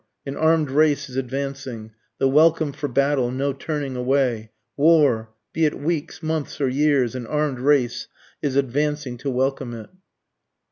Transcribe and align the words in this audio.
an 0.25 0.35
arm'd 0.35 0.71
race 0.71 1.09
is 1.09 1.15
advancing! 1.15 1.91
the 2.17 2.27
welcome 2.27 2.73
for 2.73 2.87
battle, 2.87 3.29
no 3.29 3.53
turning 3.53 3.95
away; 3.95 4.49
War! 4.75 5.29
be 5.53 5.65
it 5.65 5.79
weeks, 5.79 6.23
months, 6.23 6.59
or 6.59 6.67
years, 6.67 7.13
an 7.13 7.27
arm'd 7.27 7.59
race 7.59 8.07
is 8.41 8.55
advancing 8.55 9.15
to 9.17 9.29
welcome 9.29 9.75
it. 9.75 9.91